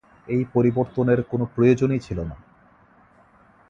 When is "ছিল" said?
1.99-2.19